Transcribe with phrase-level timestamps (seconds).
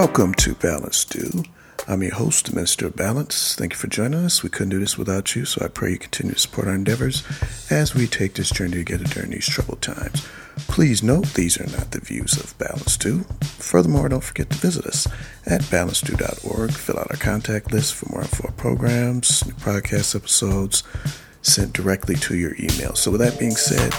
[0.00, 1.44] Welcome to Balance Do.
[1.86, 3.54] I'm your host, Minister of Balance.
[3.54, 4.42] Thank you for joining us.
[4.42, 7.22] We couldn't do this without you, so I pray you continue to support our endeavors
[7.70, 10.26] as we take this journey together during these troubled times.
[10.56, 13.24] Please note these are not the views of Balance Do.
[13.42, 15.06] Furthermore, don't forget to visit us
[15.44, 16.72] at balancedo.org.
[16.72, 20.82] Fill out our contact list for more info programs, new podcast episodes
[21.42, 22.94] sent directly to your email.
[22.94, 23.92] So, with that being said,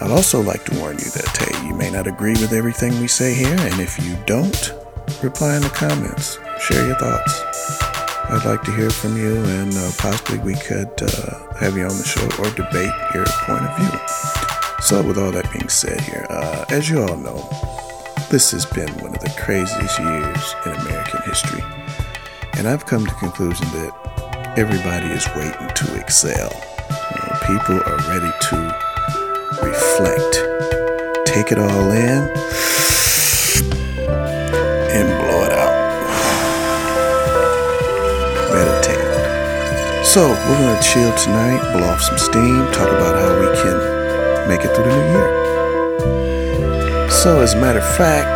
[0.00, 3.06] I'd also like to warn you that hey, you may not agree with everything we
[3.06, 4.79] say here, and if you don't,
[5.22, 6.38] reply in the comments.
[6.60, 7.42] Share your thoughts.
[8.30, 11.96] I'd like to hear from you, and uh, possibly we could uh, have you on
[11.96, 13.98] the show or debate your point of view.
[14.80, 17.48] So, with all that being said, here, uh, as you all know,
[18.30, 21.62] this has been one of the craziest years in American history,
[22.54, 26.50] and I've come to the conclusion that everybody is waiting to excel.
[27.10, 28.56] You know, people are ready to
[29.60, 32.30] reflect, take it all in,
[40.10, 44.48] So, we're going to chill tonight, blow off some steam, talk about how we can
[44.48, 47.08] make it through the new year.
[47.08, 48.26] So, as a matter of fact,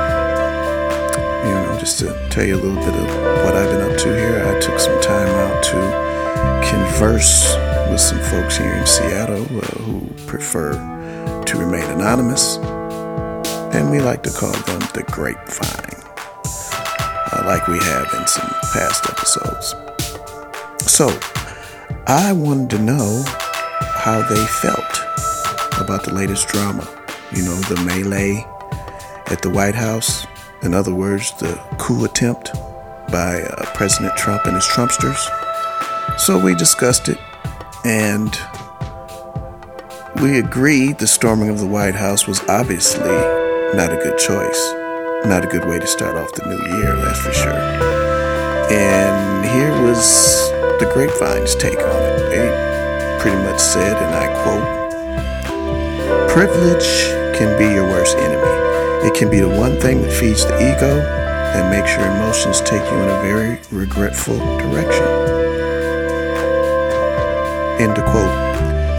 [1.45, 3.07] you know, just to tell you a little bit of
[3.45, 7.57] what I've been up to here, I took some time out to converse
[7.91, 10.75] with some folks here in Seattle uh, who prefer
[11.45, 12.59] to remain anonymous,
[13.75, 16.05] and we like to call them the grapevine,
[17.33, 19.75] uh, like we have in some past episodes.
[20.89, 21.11] So,
[22.07, 23.25] I wanted to know
[23.97, 24.99] how they felt
[25.81, 26.87] about the latest drama.
[27.33, 28.45] You know, the melee
[29.33, 30.27] at the White House.
[30.63, 32.53] In other words, the coup attempt
[33.11, 35.19] by uh, President Trump and his Trumpsters.
[36.19, 37.19] So we discussed it
[37.87, 38.39] and
[40.21, 43.01] we agreed the storming of the White House was obviously
[43.75, 44.73] not a good choice.
[45.25, 47.53] Not a good way to start off the new year, that's for sure.
[48.71, 52.19] And here was the Grapevine's take on it.
[52.31, 54.85] They pretty much said, and I quote,
[56.31, 59.07] Privilege can be your worst enemy.
[59.07, 61.01] It can be the one thing that feeds the ego
[61.55, 65.07] and makes your emotions take you in a very regretful direction.
[67.81, 68.31] End of quote.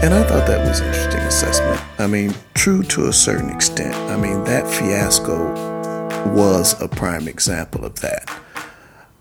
[0.02, 1.80] And I thought that was an interesting assessment.
[1.98, 3.94] I mean, true to a certain extent.
[4.10, 5.52] I mean, that fiasco
[6.32, 8.30] was a prime example of that.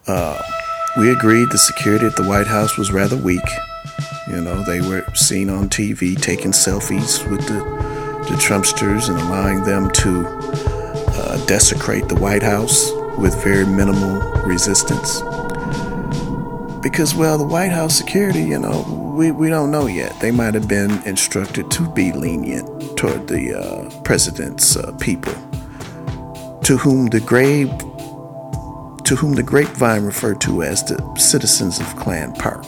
[0.08, 0.42] Uh,
[0.98, 3.44] we agreed the security at the White House was rather weak.
[4.28, 7.60] You know, they were seen on TV taking selfies with the,
[8.30, 15.20] the Trumpsters and allowing them to uh, desecrate the White House with very minimal resistance.
[16.82, 20.18] Because, well, the White House security, you know, we, we don't know yet.
[20.22, 25.34] They might have been instructed to be lenient toward the uh, president's uh, people,
[26.64, 27.70] to whom the grave,
[29.06, 32.66] to whom the grapevine referred to as the citizens of Clan Park.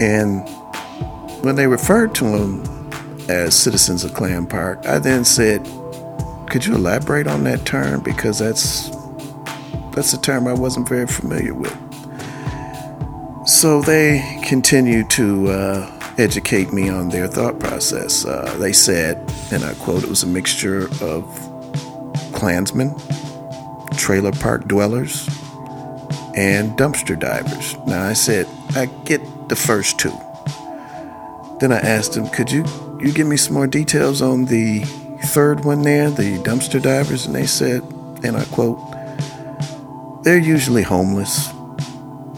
[0.00, 0.48] And
[1.44, 2.90] when they referred to them
[3.28, 5.64] as citizens of Clan Park, I then said,
[6.50, 8.90] "Could you elaborate on that term because that's
[9.94, 11.76] that's a term I wasn't very familiar with."
[13.46, 18.24] So they continued to uh, educate me on their thought process.
[18.24, 19.16] Uh, they said,
[19.50, 21.24] and I quote, it was a mixture of
[22.32, 22.94] Klansmen,
[23.96, 25.28] trailer park dwellers,
[26.34, 27.76] and dumpster divers.
[27.86, 30.16] Now I said, I get the first two.
[31.60, 32.64] Then I asked them, could you,
[33.00, 34.80] you give me some more details on the
[35.26, 37.26] third one there, the dumpster divers?
[37.26, 37.82] And they said,
[38.24, 38.80] and I quote,
[40.24, 41.52] they're usually homeless,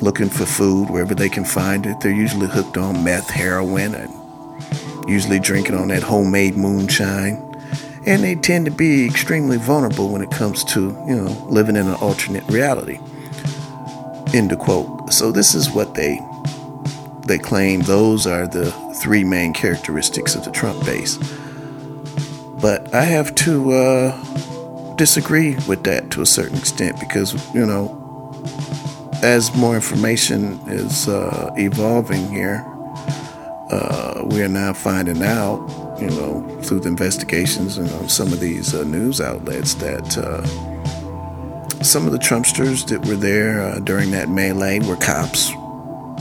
[0.03, 2.01] looking for food wherever they can find it.
[2.01, 4.11] They're usually hooked on meth, heroin, and
[5.09, 7.54] usually drinking on that homemade moonshine.
[8.07, 11.87] And they tend to be extremely vulnerable when it comes to, you know, living in
[11.87, 12.99] an alternate reality.
[14.35, 15.13] End of quote.
[15.13, 16.21] So this is what they
[17.27, 18.71] they claim those are the
[19.03, 21.17] three main characteristics of the Trump base.
[22.61, 28.01] But I have to uh, disagree with that to a certain extent because, you know,
[29.23, 32.65] as more information is uh, evolving here,
[33.71, 35.59] uh, we are now finding out,
[36.01, 40.45] you know, through the investigations and on some of these uh, news outlets that uh,
[41.83, 45.53] some of the Trumpsters that were there uh, during that melee were cops,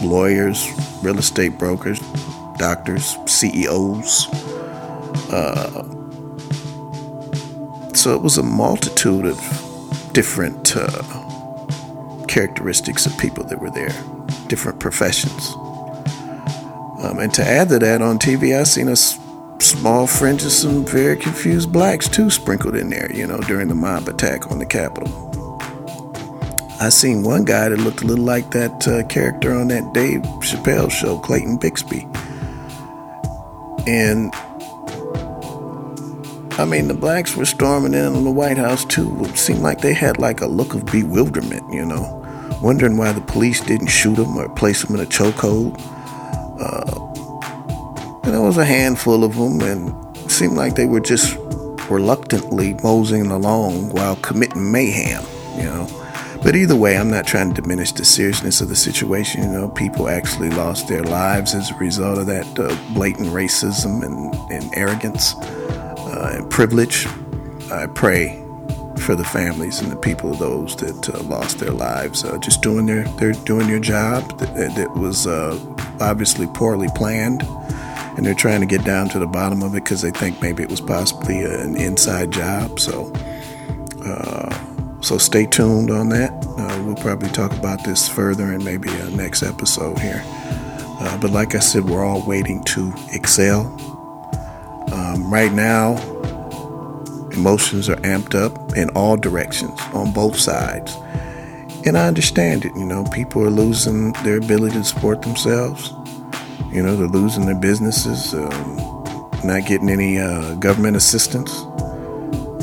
[0.03, 0.67] lawyers,
[1.01, 1.99] real estate brokers,
[2.57, 4.27] doctors, CEOs.
[5.31, 5.83] Uh,
[7.93, 9.39] so it was a multitude of
[10.13, 10.75] different
[12.27, 13.93] characteristics of people that were there,
[14.47, 15.53] different professions.
[17.03, 18.95] Um, and to add to that, on TV, I seen a
[19.63, 23.75] small fringe of some very confused blacks too sprinkled in there, you know, during the
[23.75, 25.09] mob attack on the Capitol.
[26.79, 30.21] I seen one guy that looked a little like that uh, character on that Dave
[30.41, 32.03] Chappelle show, Clayton Bigsby.
[33.87, 34.33] And
[36.59, 39.23] I mean, the blacks were storming in on the White House too.
[39.23, 43.21] It seemed like they had like a look of bewilderment, you know, wondering why the
[43.21, 45.79] police didn't shoot them or place them in a chokehold.
[46.59, 47.02] Uh,
[48.23, 51.37] and there was a handful of them, and it seemed like they were just
[51.89, 55.23] reluctantly moseying along while committing mayhem,
[55.57, 55.87] you know.
[56.43, 59.43] But either way, I'm not trying to diminish the seriousness of the situation.
[59.43, 64.03] You know, people actually lost their lives as a result of that uh, blatant racism
[64.03, 67.07] and, and arrogance uh, and privilege.
[67.71, 68.43] I pray
[68.99, 72.61] for the families and the people of those that uh, lost their lives, uh, just
[72.61, 75.57] doing their they're doing their job that, that was uh,
[75.99, 77.41] obviously poorly planned,
[78.15, 80.63] and they're trying to get down to the bottom of it because they think maybe
[80.63, 82.79] it was possibly an inside job.
[82.79, 83.11] So,
[84.05, 86.31] uh, so stay tuned on that.
[86.57, 90.23] Uh, we'll probably talk about this further in maybe a next episode here.
[91.21, 93.79] but like I said, we're all waiting to excel
[94.93, 95.95] um, right now,
[97.31, 100.95] emotions are amped up in all directions on both sides.
[101.85, 102.73] And I understand it.
[102.75, 105.93] You know, people are losing their ability to support themselves.
[106.73, 108.75] You know, they're losing their businesses, um,
[109.43, 111.53] not getting any uh, government assistance.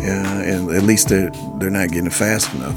[0.02, 2.76] Yeah, and at least they're they're not getting fast enough.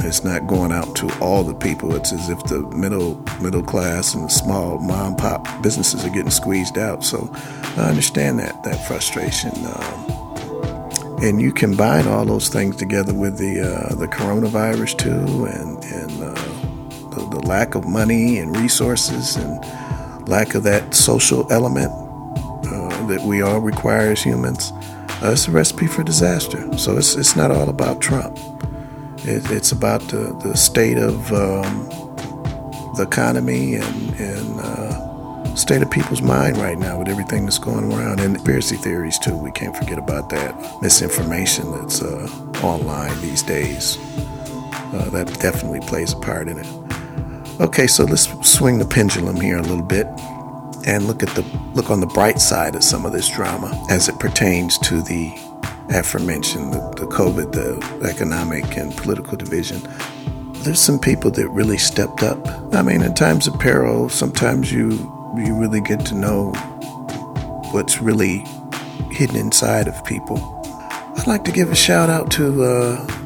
[0.00, 1.94] It's not going out to all the people.
[1.94, 6.30] It's as if the middle middle class and the small mom pop businesses are getting
[6.30, 7.04] squeezed out.
[7.04, 7.30] So
[7.76, 9.52] I understand that that frustration.
[9.64, 10.18] Um,
[11.20, 16.22] and you combine all those things together with the uh, the coronavirus too, and and
[16.22, 16.34] uh,
[17.10, 19.64] the, the, lack of money and resources, and
[20.28, 24.72] lack of that social element uh, that we all require as humans.
[25.22, 26.76] Uh, it's a recipe for disaster.
[26.78, 28.38] So it's it's not all about Trump.
[29.24, 31.88] It, it's about the, the state of um,
[32.96, 37.92] the economy and, and uh, state of people's mind right now with everything that's going
[37.92, 39.36] around and conspiracy theories too.
[39.36, 42.28] We can't forget about that misinformation that's uh,
[42.62, 43.98] online these days.
[44.92, 46.77] Uh, that definitely plays a part in it.
[47.60, 50.06] Okay, so let's swing the pendulum here a little bit
[50.86, 51.42] and look at the
[51.74, 55.32] look on the bright side of some of this drama as it pertains to the
[55.90, 59.80] aforementioned, the, the COVID, the economic and political division,
[60.62, 62.38] there's some people that really stepped up.
[62.72, 64.90] I mean, in times of peril, sometimes you
[65.36, 66.52] you really get to know
[67.72, 68.44] what's really
[69.10, 70.38] hidden inside of people.
[71.16, 73.17] I'd like to give a shout out to uh,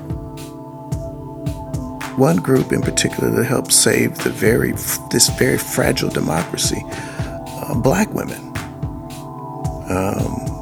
[2.16, 4.72] one group in particular that helped save the very
[5.10, 8.40] this very fragile democracy: uh, black women.
[9.88, 10.52] Um,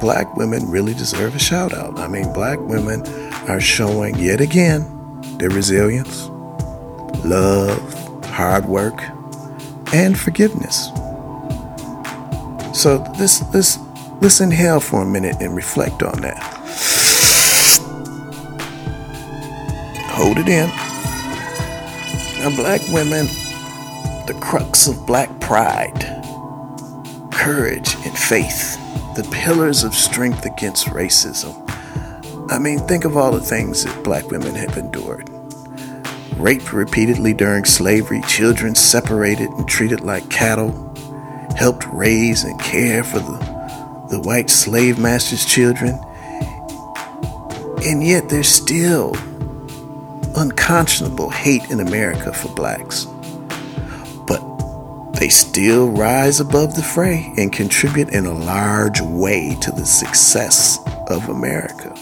[0.00, 1.98] black women really deserve a shout out.
[1.98, 3.06] I mean, black women
[3.48, 4.84] are showing yet again
[5.38, 6.28] their resilience,
[7.24, 9.00] love, hard work,
[9.92, 10.88] and forgiveness.
[12.74, 13.78] So let's let's
[14.20, 16.53] let's inhale for a minute and reflect on that.
[20.24, 20.70] Hold it in.
[22.40, 23.26] Now, black women,
[24.26, 26.00] the crux of black pride,
[27.30, 28.78] courage, and faith
[29.16, 31.52] the pillars of strength against racism.
[32.50, 35.28] I mean, think of all the things that black women have endured.
[36.38, 40.72] Raped repeatedly during slavery, children separated and treated like cattle,
[41.54, 46.00] helped raise and care for the, the white slave master's children.
[47.84, 49.14] And yet there's still
[50.36, 53.06] unconscionable hate in America for blacks
[54.26, 54.40] But
[55.12, 60.78] they still rise above the fray and contribute in a large way to the success
[61.08, 61.92] of America.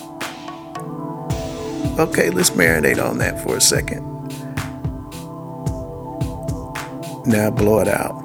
[1.99, 4.03] Okay, let's marinate on that for a second.
[7.27, 8.22] Now blow it out.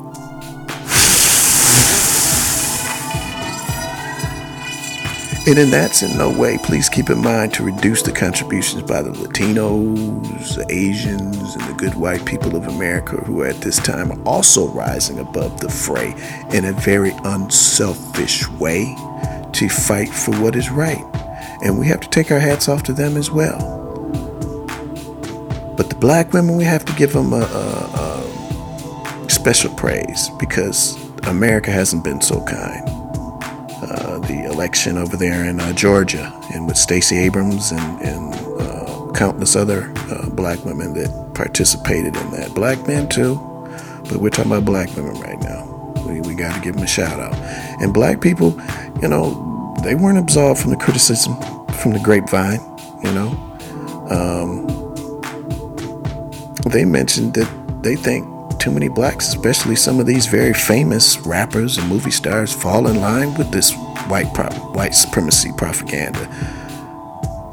[5.47, 9.01] And in that's in no way, please keep in mind to reduce the contributions by
[9.01, 13.77] the Latinos, the Asians, and the good white people of America who are at this
[13.77, 16.13] time also rising above the fray
[16.51, 18.93] in a very unselfish way
[19.53, 21.05] to fight for what is right.
[21.63, 23.57] And we have to take our hats off to them as well.
[25.77, 30.97] But the black women, we have to give them a, a, a special praise because
[31.23, 32.96] America hasn't been so kind
[34.57, 39.93] election over there in uh, Georgia, and with Stacey Abrams and, and uh, countless other
[40.09, 42.55] uh, black women that participated in that.
[42.55, 43.35] Black men too,
[44.09, 45.63] but we're talking about black women right now.
[46.07, 47.35] We, we got to give them a shout out.
[47.79, 48.59] And black people,
[48.99, 51.35] you know, they weren't absolved from the criticism
[51.77, 52.59] from the grapevine,
[53.03, 53.29] you know.
[54.09, 54.65] Um,
[56.71, 58.25] they mentioned that they think
[58.57, 62.99] too many blacks, especially some of these very famous rappers and movie stars, fall in
[62.99, 63.71] line with this
[64.09, 66.27] white pro- white supremacy propaganda.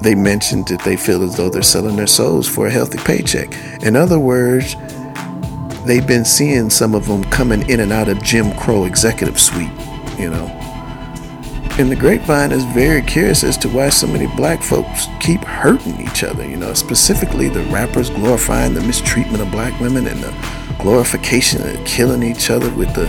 [0.00, 3.54] They mentioned that they feel as though they're selling their souls for a healthy paycheck.
[3.82, 4.76] In other words,
[5.86, 9.70] they've been seeing some of them coming in and out of Jim Crow executive suite,
[10.18, 10.50] you know.
[11.76, 16.00] And the grapevine is very curious as to why so many black folks keep hurting
[16.00, 20.76] each other, you know, specifically the rappers glorifying the mistreatment of black women and the
[20.78, 23.06] glorification of killing each other with the,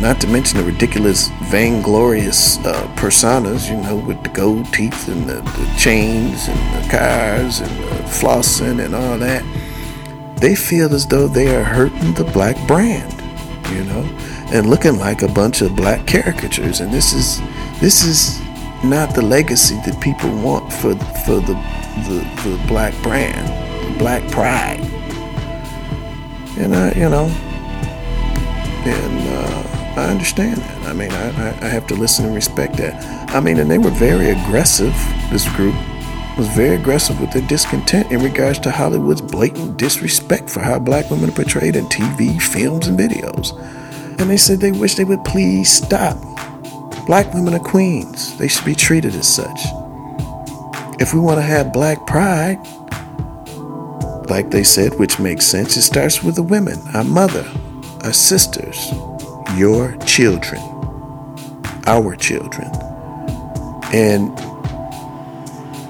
[0.00, 5.28] not to mention the ridiculous, vainglorious uh, personas, you know, with the gold teeth and
[5.28, 9.44] the, the chains and the cars and the flossing and all that.
[10.40, 13.12] They feel as though they are hurting the black brand,
[13.72, 14.02] you know,
[14.54, 16.80] and looking like a bunch of black caricatures.
[16.80, 17.38] And this is
[17.78, 18.40] this is
[18.82, 20.94] not the legacy that people want for
[21.26, 21.54] for the
[22.08, 23.48] the, the black brand,
[23.92, 24.80] the black pride.
[26.56, 27.26] And I, you know,
[28.86, 30.86] and uh, I understand that.
[30.88, 33.34] I mean, I, I have to listen and respect that.
[33.34, 34.94] I mean, and they were very aggressive.
[35.30, 35.74] This group
[36.38, 41.10] was very aggressive with their discontent in regards to Hollywood's blatant disrespect for how black
[41.10, 43.52] women are portrayed in TV, films, and videos.
[44.18, 46.16] And they said they wish they would please stop.
[47.04, 48.38] Black women are queens.
[48.38, 49.60] They should be treated as such.
[50.98, 52.58] If we want to have black pride,
[54.30, 57.46] like they said, which makes sense, it starts with the women, our mother,
[58.02, 58.90] our sisters,
[59.56, 60.60] your children,
[61.86, 62.70] our children.
[63.92, 64.30] And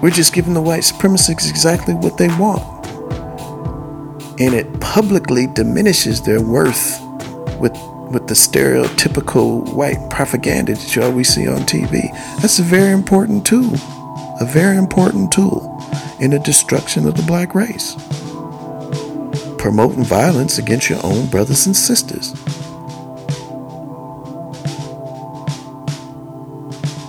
[0.03, 2.63] we're just giving the white supremacists exactly what they want.
[4.41, 6.99] And it publicly diminishes their worth
[7.61, 7.77] with
[8.11, 12.11] with the stereotypical white propaganda that you always see on TV.
[12.41, 13.75] That's a very important tool,
[14.41, 15.81] a very important tool
[16.19, 17.95] in the destruction of the black race.
[19.59, 22.35] Promoting violence against your own brothers and sisters.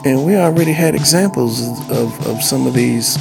[0.04, 3.18] And we already had examples of, of some of these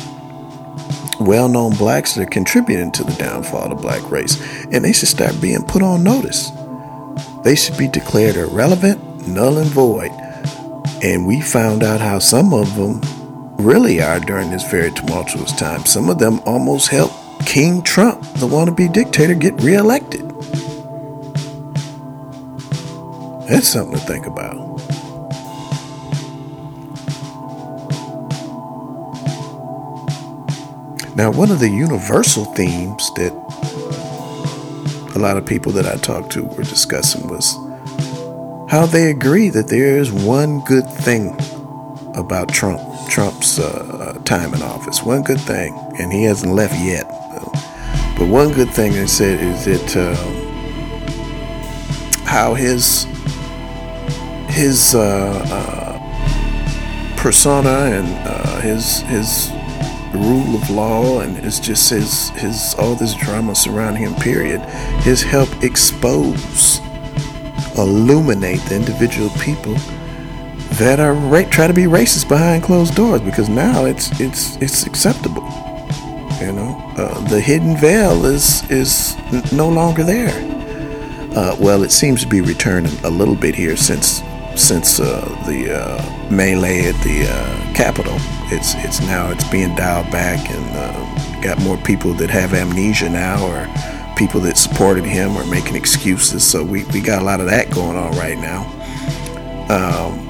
[1.20, 4.40] well known blacks that are contributing to the downfall of the black race.
[4.72, 6.50] And they should start being put on notice.
[7.44, 10.10] They should be declared irrelevant, null and void.
[11.02, 13.00] And we found out how some of them
[13.58, 15.84] really are during this very tumultuous time.
[15.84, 17.14] Some of them almost helped
[17.46, 20.28] King Trump, the wannabe dictator, get reelected.
[23.48, 24.69] That's something to think about.
[31.20, 33.32] Now, one of the universal themes that
[35.14, 37.56] a lot of people that I talked to were discussing was
[38.70, 41.36] how they agree that there is one good thing
[42.14, 45.02] about Trump, Trump's uh, time in office.
[45.02, 47.04] One good thing, and he hasn't left yet.
[48.16, 50.16] But one good thing they said is that uh,
[52.24, 53.04] how his
[54.48, 59.02] his uh, uh persona and uh, his
[60.12, 64.60] his rule of law and it's just his his all this drama surrounding him period
[65.06, 66.78] has helped expose
[67.78, 69.74] illuminate the individual people
[70.74, 74.86] that are ra- try to be racist behind closed doors because now it's it's it's
[74.86, 75.46] acceptable
[76.40, 76.92] you know?
[76.96, 80.30] Uh, the hidden veil is is n- no longer there.
[81.36, 84.20] Uh, well it seems to be returning a little bit here since
[84.56, 88.18] since uh, the uh, melee at the uh, Capitol
[88.52, 93.08] it's it's now it's being dialed back and uh, got more people that have amnesia
[93.08, 93.66] now or
[94.16, 96.44] people that supported him or making excuses.
[96.44, 98.66] So we, we got a lot of that going on right now.
[99.70, 100.26] Um,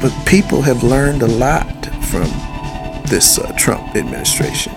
[0.00, 2.30] but people have learned a lot from
[3.06, 4.72] this uh, Trump administration.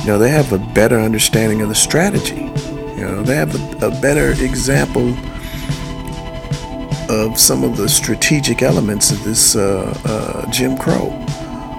[0.00, 2.50] You know they have a better understanding of the strategy.
[2.96, 5.14] You know they have a, a better example
[7.08, 11.10] of some of the strategic elements of this uh, uh, Jim Crow,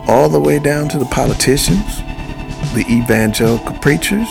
[0.07, 1.97] all the way down to the politicians,
[2.73, 4.27] the evangelical preachers,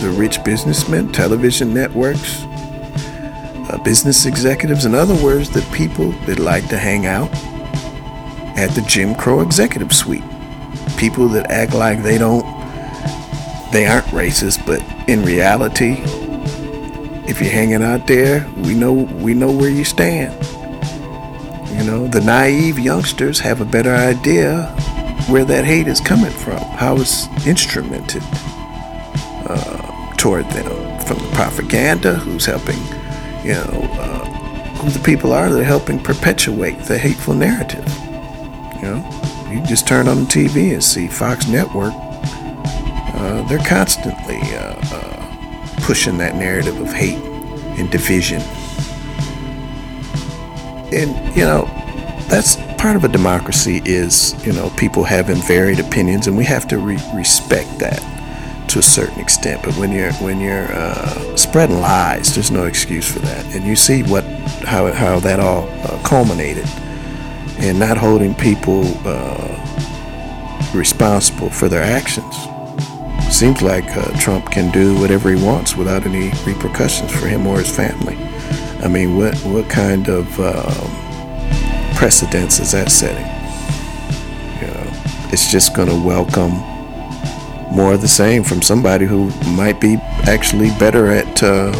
[0.00, 6.68] the rich businessmen, television networks, uh, business executives, in other words, the people that like
[6.68, 7.30] to hang out
[8.56, 10.24] at the Jim Crow executive suite.
[10.96, 12.44] People that act like they don't,
[13.72, 16.02] they aren't racist, but in reality,
[17.30, 20.34] if you're hanging out there, we know we know where you stand.
[21.78, 24.64] You know, the naive youngsters have a better idea
[25.28, 28.22] where that hate is coming from, how it's instrumented
[29.48, 30.66] uh, toward them
[31.06, 32.80] from the propaganda, who's helping,
[33.44, 34.24] you know, uh,
[34.78, 37.86] who the people are that are helping perpetuate the hateful narrative.
[38.76, 41.92] You know, you just turn on the TV and see Fox Network.
[41.94, 45.19] Uh, they're constantly uh, uh,
[45.90, 47.18] pushing that narrative of hate
[47.76, 48.40] and division.
[50.92, 51.64] And, you know,
[52.28, 56.68] that's part of a democracy is, you know, people having varied opinions, and we have
[56.68, 57.98] to re- respect that
[58.68, 59.64] to a certain extent.
[59.64, 63.44] But when you're when you're uh, spreading lies, there's no excuse for that.
[63.52, 64.22] And you see what
[64.62, 66.68] how how that all uh, culminated,
[67.58, 72.36] and not holding people uh, responsible for their actions.
[73.40, 77.56] Seems like uh, Trump can do whatever he wants without any repercussions for him or
[77.56, 78.14] his family.
[78.84, 83.24] I mean, what what kind of um, precedence is that setting?
[84.60, 86.52] You know, it's just going to welcome
[87.74, 91.72] more of the same from somebody who might be actually better at uh,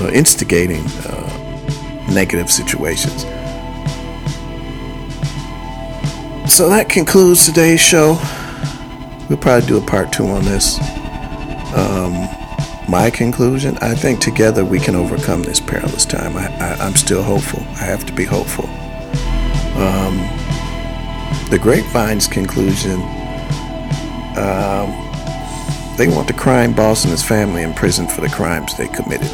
[0.00, 3.24] uh, instigating uh, negative situations.
[6.50, 8.18] So that concludes today's show.
[9.28, 10.78] We'll probably do a part two on this.
[11.74, 12.12] Um,
[12.88, 16.36] my conclusion I think together we can overcome this perilous time.
[16.36, 17.60] I, am still hopeful.
[17.76, 18.64] I have to be hopeful.
[19.76, 20.16] Um,
[21.50, 23.00] the Grapevine's conclusion
[24.38, 24.88] um,
[25.98, 29.28] they want the crime boss and his family in prison for the crimes they committed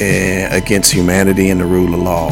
[0.00, 2.30] and against humanity and the rule of law.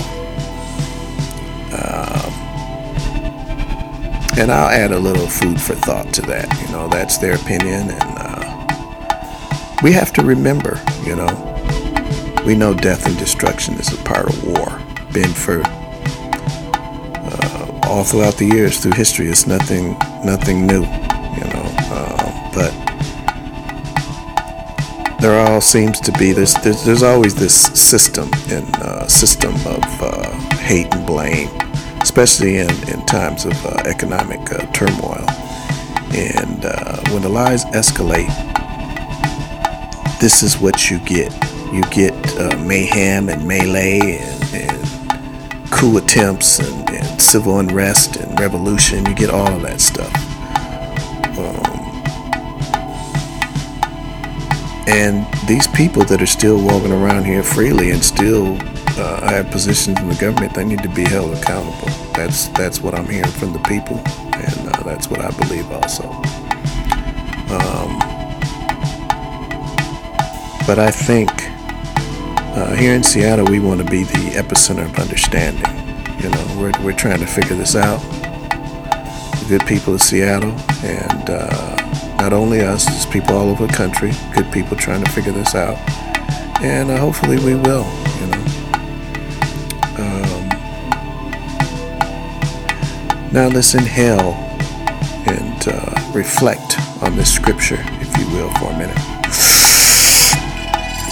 [4.38, 6.46] And I'll add a little food for thought to that.
[6.62, 8.66] You know, that's their opinion, and uh,
[9.82, 10.80] we have to remember.
[11.04, 14.80] You know, we know death and destruction is a part of war.
[15.12, 15.62] Been for
[17.24, 20.82] uh, all throughout the years, through history, it's nothing, nothing new.
[20.82, 22.72] You know, uh, but
[25.20, 26.54] there all seems to be this.
[26.54, 31.48] There's, there's always this system and uh, system of uh, hate and blame,
[32.16, 35.22] especially in, in times of uh, economic uh, turmoil.
[36.16, 38.32] And uh, when the lies escalate,
[40.18, 41.30] this is what you get.
[41.74, 48.40] You get uh, mayhem and melee and, and coup attempts and, and, civil unrest and
[48.40, 49.04] revolution.
[49.04, 50.14] You get all of that stuff.
[51.36, 51.76] Um,
[54.88, 58.56] and these people that are still walking around here freely and still
[58.98, 62.05] uh, have positions in the government, they need to be held accountable.
[62.16, 63.98] That's that's what I'm hearing from the people,
[64.32, 66.04] and uh, that's what I believe also.
[67.52, 67.98] Um,
[70.66, 71.30] but I think
[72.56, 75.62] uh, here in Seattle, we want to be the epicenter of understanding.
[76.22, 78.00] You know, we're we're trying to figure this out.
[79.40, 80.52] The good people of Seattle,
[80.82, 84.12] and uh, not only us, there's people all over the country.
[84.34, 85.76] Good people trying to figure this out,
[86.62, 87.86] and uh, hopefully we will.
[88.20, 88.65] You know.
[93.36, 94.32] Now let's inhale
[95.28, 98.96] and uh, reflect on this scripture, if you will, for a minute.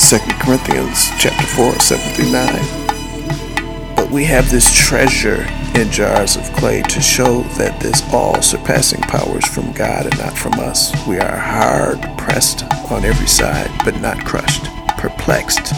[0.00, 3.94] Second Corinthians chapter 4, 7 through 9.
[3.94, 9.02] But we have this treasure in jars of clay to show that this all surpassing
[9.02, 10.94] power is from God and not from us.
[11.06, 14.64] We are hard pressed on every side, but not crushed,
[14.96, 15.74] perplexed,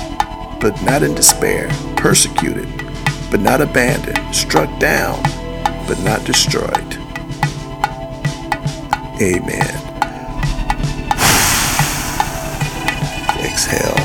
[0.61, 2.69] but not in despair, persecuted,
[3.33, 5.21] but not abandoned, struck down,
[5.87, 6.99] but not destroyed.
[9.21, 9.83] Amen.
[13.43, 13.97] Exhale.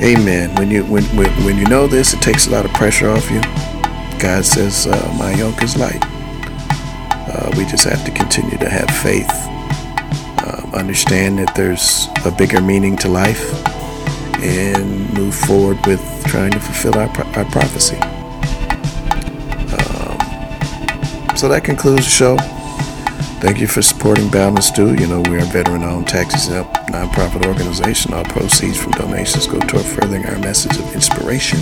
[0.00, 0.54] Amen.
[0.56, 3.30] When you when, when when you know this, it takes a lot of pressure off
[3.30, 3.40] you.
[4.18, 6.02] God says, uh, "My yoke is light."
[7.28, 12.60] Uh, we just have to continue to have faith, uh, understand that there's a bigger
[12.60, 13.52] meaning to life,
[14.40, 17.96] and move forward with trying to fulfill our, our prophecy.
[19.76, 22.36] Um, so that concludes the show.
[23.40, 24.94] Thank you for supporting Balance Stew.
[24.94, 28.12] You know, we're a veteran-owned, tax-exempt nonprofit organization.
[28.12, 31.60] All proceeds from donations go toward furthering our message of inspiration,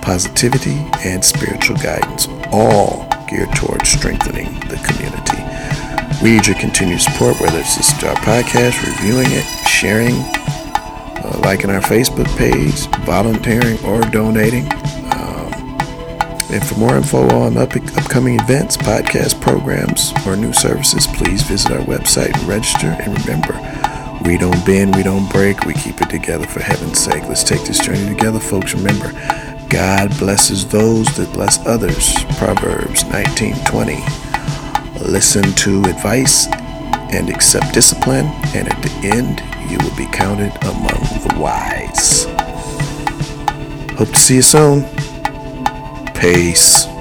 [0.00, 5.42] positivity, and spiritual guidance, all geared towards strengthening the community.
[6.22, 10.14] We need your continued support, whether it's to our podcast, reviewing it, sharing,
[11.32, 14.68] uh, liking our Facebook page, volunteering, or donating.
[16.52, 21.72] And for more info on up- upcoming events, podcast programs, or new services, please visit
[21.72, 22.88] our website and register.
[22.88, 23.54] And remember,
[24.28, 27.22] we don't bend, we don't break, we keep it together for heaven's sake.
[27.22, 28.74] Let's take this journey together, folks.
[28.74, 29.12] Remember,
[29.70, 32.22] God blesses those that bless others.
[32.36, 34.04] Proverbs 19:20.
[35.10, 36.48] Listen to advice
[37.14, 42.24] and accept discipline, and at the end, you will be counted among the wise.
[43.96, 44.84] Hope to see you soon.
[46.14, 46.91] Peace.